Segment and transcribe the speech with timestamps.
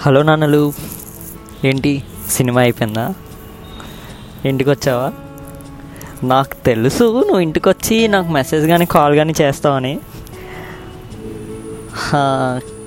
[0.00, 0.72] Hello నాన్నలు.
[1.64, 2.02] ఏంటి?
[2.30, 3.14] Cinema అయిపోయిందా?
[4.44, 5.12] ఇంటికి వచ్చావా
[6.24, 9.98] నాకు తెలుసు నువ్వు ఇంటికి వచ్చి నాకు మెసేజ్ కానీ కాల్ కానీ చేస్తావని.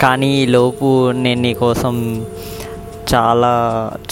[0.01, 2.25] కానీ ఈలోపు నేను నీకోసం
[3.13, 3.53] చాలా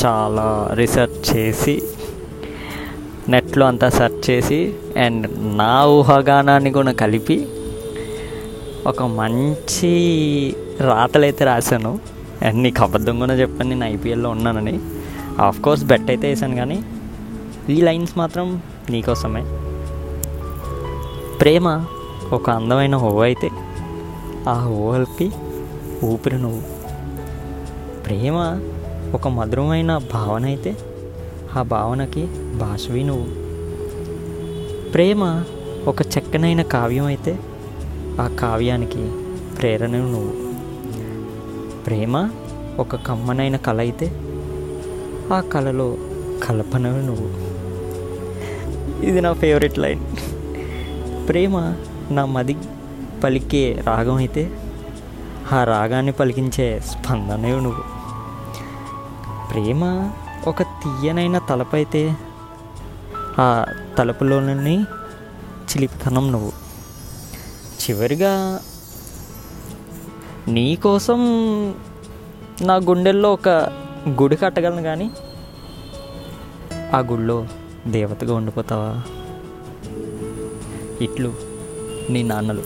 [0.06, 1.84] చాలా రీసెర్చ్ చేసి
[3.30, 7.48] నెట్లో అంతా సెర్చ్ చేసి అండ్ నా ఊహాగానాన్ని కూడా కలిపి
[8.88, 9.96] ఒక మంచి
[10.82, 12.19] రాతలైతే రాశాను.
[12.42, 14.80] అండ్ నీకు అబద్ధం కూడా చెప్పాను నేను ఐపీఎల్లో ఉన్నానని.
[15.40, 16.84] ఆఫ్ కోర్స్ బెట్ అయితే వేసాను కానీ
[17.70, 19.44] ఈ లైన్స్ మాత్రం నీకోసమే
[21.40, 21.68] ప్రేమ
[22.34, 23.50] ఒక అందమైన హోవ అయితే
[24.50, 25.32] ఆ హోవల్కి
[26.04, 26.62] ఊపిరి నువ్వు.
[28.06, 28.38] ప్రేమ
[29.14, 30.78] ఒక మధురమైన భావన అయితే
[31.58, 32.24] ఆ భావనకి
[32.58, 33.30] భాషవి నువ్వు.
[34.92, 35.44] ప్రేమ
[35.88, 37.40] ఒక చక్కనైన కావ్యం అయితే
[38.22, 39.04] ఆ కావ్యానికి
[39.58, 40.49] ప్రేరణ నువ్వు.
[41.90, 42.30] ప్రేమ
[42.80, 44.12] ఒక కమ్మనైన కళ అయితే
[45.34, 45.98] ఆ కళలో
[46.44, 47.30] కల్పన నువ్వు.
[49.06, 50.00] ఇది నా ఫేవరెట్ లైన్
[51.30, 51.58] ప్రేమ
[52.12, 52.56] నా మది
[53.24, 54.52] పలికే రాగం అయితే
[55.54, 57.84] ఆ రాగాన్ని పలికించే స్పందనే నువ్వు.
[59.52, 60.12] ప్రేమ
[60.48, 62.16] ఒక తీయనైన తలపైతే
[63.40, 63.66] ఆ
[63.98, 64.78] తలుపులోని
[65.70, 66.52] చిలిపితనం నువ్వు.
[67.82, 68.60] చివరిగా
[70.50, 71.20] నీకోసం
[72.62, 73.50] నా గుండెల్లో ఒక
[74.22, 75.12] గుడి కట్టగలను కానీ
[76.94, 77.48] ఆ గుడిలో
[77.88, 79.02] దేవతగా ఉండిపోతావా?
[81.02, 81.34] ఇట్లు
[82.10, 82.62] నీ నాన్నలు.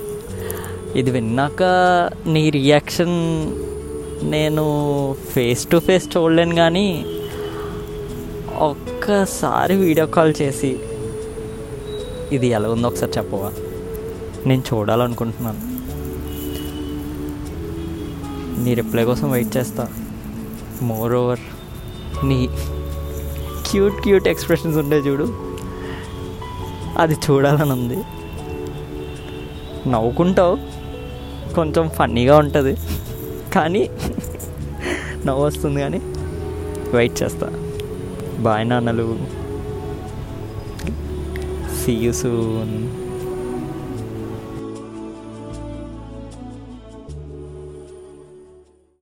[0.95, 1.64] ఇది విన్నాక
[2.28, 3.17] నీ రియాక్షన్
[4.31, 4.64] నేను
[5.14, 7.06] ఫేస్ టు ఫేస్ చూడలేను కానీ
[8.56, 10.80] ఒక్కసారి వీడియో కాల్ చేసి
[12.31, 13.52] ఇది ఎలా ఉందో ఒకసారి చెప్పవా?
[14.45, 15.73] నేను చూడాలనుకుంటున్నాను.
[18.58, 19.88] నీ రిప్లై కోసం వెయిట్ చేస్తా.
[20.82, 21.40] మోర్ ఓవర్
[22.26, 22.50] నీ
[23.68, 25.54] క్యూట్ క్యూట్ ఎక్స్ప్రెషన్స్ ఉంటాయి చూడు.
[26.98, 27.98] అది చూడాలని ఉంది.
[29.89, 30.58] నవ్వుకుంటావు.
[31.55, 32.77] కొంచెం ఫన్నీగా ఉంటుంది.
[33.55, 33.89] కానీ
[35.26, 36.02] నవ్వు వస్తుంది కానీ
[36.92, 37.50] వెయిట్ చేస్తా.
[38.39, 39.20] బాయ్ నాన్నలు.
[41.83, 43.02] See you soon